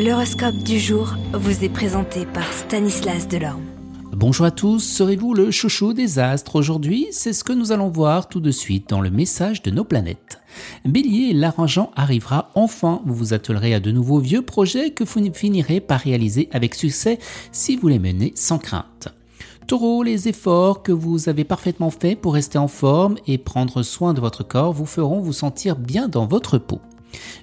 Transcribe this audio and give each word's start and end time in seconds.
L'horoscope 0.00 0.58
du 0.58 0.78
jour 0.78 1.16
vous 1.32 1.64
est 1.64 1.68
présenté 1.68 2.24
par 2.24 2.52
Stanislas 2.52 3.26
Delorme. 3.26 3.64
Bonjour 4.12 4.46
à 4.46 4.52
tous, 4.52 4.78
serez-vous 4.78 5.34
le 5.34 5.50
chouchou 5.50 5.92
des 5.92 6.20
astres 6.20 6.54
aujourd'hui? 6.54 7.08
C'est 7.10 7.32
ce 7.32 7.42
que 7.42 7.52
nous 7.52 7.72
allons 7.72 7.88
voir 7.88 8.28
tout 8.28 8.38
de 8.38 8.52
suite 8.52 8.88
dans 8.88 9.00
le 9.00 9.10
message 9.10 9.60
de 9.60 9.72
nos 9.72 9.82
planètes. 9.82 10.38
Bélier, 10.84 11.32
l'argent 11.32 11.90
arrivera 11.96 12.52
enfin, 12.54 13.02
vous 13.06 13.14
vous 13.14 13.34
attellerez 13.34 13.74
à 13.74 13.80
de 13.80 13.90
nouveaux 13.90 14.20
vieux 14.20 14.42
projets 14.42 14.90
que 14.90 15.02
vous 15.02 15.32
finirez 15.34 15.80
par 15.80 15.98
réaliser 15.98 16.48
avec 16.52 16.76
succès 16.76 17.18
si 17.50 17.74
vous 17.74 17.88
les 17.88 17.98
menez 17.98 18.30
sans 18.36 18.58
crainte. 18.58 19.08
Taureau, 19.66 20.04
les 20.04 20.28
efforts 20.28 20.84
que 20.84 20.92
vous 20.92 21.28
avez 21.28 21.42
parfaitement 21.42 21.90
faits 21.90 22.20
pour 22.20 22.34
rester 22.34 22.58
en 22.58 22.68
forme 22.68 23.16
et 23.26 23.36
prendre 23.36 23.82
soin 23.82 24.14
de 24.14 24.20
votre 24.20 24.44
corps 24.44 24.72
vous 24.72 24.86
feront 24.86 25.18
vous 25.18 25.32
sentir 25.32 25.74
bien 25.74 26.06
dans 26.06 26.26
votre 26.26 26.58
peau. 26.58 26.78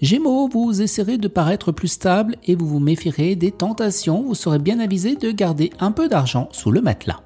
Gémeaux, 0.00 0.48
vous 0.48 0.82
essaierez 0.82 1.18
de 1.18 1.28
paraître 1.28 1.72
plus 1.72 1.88
stable 1.88 2.36
et 2.46 2.54
vous 2.54 2.66
vous 2.66 2.80
méfierez 2.80 3.36
des 3.36 3.52
tentations, 3.52 4.22
vous 4.22 4.34
serez 4.34 4.58
bien 4.58 4.80
avisé 4.80 5.16
de 5.16 5.30
garder 5.30 5.70
un 5.78 5.92
peu 5.92 6.08
d'argent 6.08 6.48
sous 6.52 6.70
le 6.70 6.80
matelas. 6.80 7.20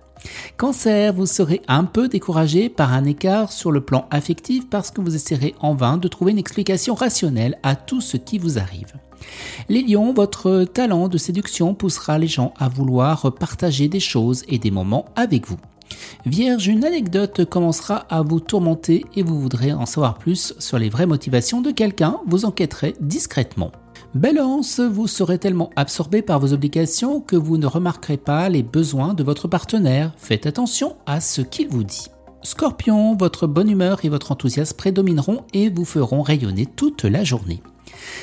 Cancer, 0.57 1.13
vous 1.13 1.27
serez 1.27 1.63
un 1.69 1.85
peu 1.85 2.09
découragé 2.09 2.69
par 2.69 2.93
un 2.93 3.05
écart 3.05 3.53
sur 3.53 3.71
le 3.71 3.83
plan 3.83 4.07
affectif 4.11 4.69
parce 4.69 4.91
que 4.91 5.01
vous 5.01 5.15
essaierez 5.15 5.55
en 5.61 5.75
vain 5.75 5.97
de 5.97 6.09
trouver 6.09 6.33
une 6.33 6.39
explication 6.39 6.95
rationnelle 6.95 7.59
à 7.63 7.77
tout 7.77 8.01
ce 8.01 8.17
qui 8.17 8.39
vous 8.39 8.59
arrive. 8.59 8.93
Les 9.69 9.83
lions, 9.83 10.13
votre 10.13 10.65
talent 10.65 11.09
de 11.09 11.19
séduction 11.19 11.75
poussera 11.75 12.19
les 12.19 12.27
gens 12.27 12.53
à 12.59 12.69
vouloir 12.69 13.33
partager 13.35 13.89
des 13.89 14.01
choses 14.01 14.45
et 14.49 14.59
des 14.59 14.71
moments 14.71 15.07
avec 15.17 15.47
vous. 15.47 15.59
Vierge, 16.27 16.69
une 16.69 16.87
anecdote 16.87 17.45
commencera 17.45 18.07
à 18.09 18.23
vous 18.23 18.41
tourmenter 18.41 19.05
et 19.15 19.23
vous 19.23 19.39
voudrez 19.39 19.75
en 19.75 19.85
savoir 19.85 20.17
plus 20.17 20.55
sur 20.59 20.79
les 20.79 20.89
vraies 20.89 21.05
motivations 21.05 21.61
de 21.61 21.71
quelqu'un, 21.71 22.21
vous 22.27 22.47
enquêterez 22.47 22.95
discrètement. 22.99 23.73
Balance, 24.15 24.81
vous 24.81 25.07
serez 25.07 25.39
tellement 25.39 25.69
absorbé 25.77 26.23
par 26.23 26.41
vos 26.41 26.55
obligations 26.55 27.21
que 27.21 27.37
vous 27.37 27.59
ne 27.59 27.67
remarquerez 27.67 28.17
pas 28.17 28.49
les 28.49 28.63
besoins 28.63 29.13
de 29.13 29.23
votre 29.23 29.49
partenaire. 29.49 30.13
Faites 30.17 30.47
attention 30.47 30.97
à 31.05 31.21
ce 31.21 31.43
qu'il 31.43 31.69
vous 31.69 31.85
dit. 31.85 32.07
Scorpion, 32.43 33.17
votre 33.17 33.47
bonne 33.47 33.69
humeur 33.69 34.03
et 34.05 34.09
votre 34.09 34.33
enthousiasme 34.33 34.79
prédomineront 34.79 35.43
et 35.53 35.69
vous 35.69 35.85
feront 35.85 36.23
rayonner 36.23 36.65
toute 36.65 37.05
la 37.05 37.23
journée. 37.23 37.63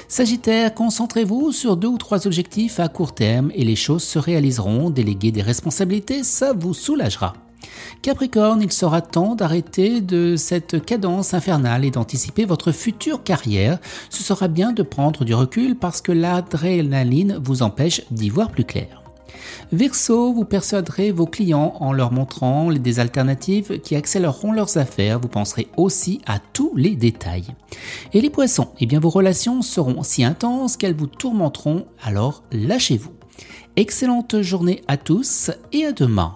Sagittaire, 0.07 0.73
concentrez-vous 0.73 1.51
sur 1.51 1.77
deux 1.77 1.87
ou 1.87 1.97
trois 1.99 2.25
objectifs 2.25 2.79
à 2.79 2.87
court 2.87 3.13
terme 3.13 3.51
et 3.53 3.63
les 3.63 3.75
choses 3.75 4.03
se 4.03 4.17
réaliseront. 4.17 4.89
Déléguer 4.89 5.31
des 5.31 5.43
responsabilités, 5.43 6.23
ça 6.23 6.53
vous 6.53 6.73
soulagera. 6.73 7.33
Capricorne, 8.01 8.63
il 8.63 8.71
sera 8.71 9.01
temps 9.01 9.35
d'arrêter 9.35 10.01
de 10.01 10.35
cette 10.35 10.83
cadence 10.83 11.35
infernale 11.35 11.85
et 11.85 11.91
d'anticiper 11.91 12.45
votre 12.45 12.71
future 12.71 13.21
carrière. 13.21 13.77
Ce 14.09 14.23
sera 14.23 14.47
bien 14.47 14.71
de 14.71 14.81
prendre 14.81 15.23
du 15.23 15.35
recul 15.35 15.75
parce 15.75 16.01
que 16.01 16.11
l'adrénaline 16.11 17.39
vous 17.43 17.61
empêche 17.61 18.01
d'y 18.09 18.29
voir 18.29 18.49
plus 18.49 18.65
clair. 18.65 19.03
Verseau, 19.71 20.33
vous 20.33 20.45
persuaderez 20.45 21.11
vos 21.11 21.27
clients 21.27 21.75
en 21.79 21.93
leur 21.93 22.11
montrant 22.11 22.71
des 22.71 22.99
alternatives 22.99 23.79
qui 23.81 23.95
accéléreront 23.95 24.51
leurs 24.51 24.77
affaires. 24.77 25.19
Vous 25.19 25.27
penserez 25.27 25.67
aussi 25.77 26.21
à 26.25 26.39
tous 26.39 26.73
les 26.75 26.95
détails. 26.95 27.53
Et 28.13 28.21
les 28.21 28.31
poissons, 28.31 28.69
eh 28.79 28.87
bien 28.87 28.99
vos 28.99 29.09
relations 29.09 29.61
seront 29.61 30.01
si 30.01 30.23
intenses 30.23 30.75
qu'elles 30.75 30.95
vous 30.95 31.05
tourmenteront, 31.05 31.85
alors 32.03 32.41
lâchez-vous. 32.51 33.11
Excellente 33.75 34.41
journée 34.41 34.81
à 34.87 34.97
tous 34.97 35.51
et 35.71 35.85
à 35.85 35.91
demain. 35.91 36.35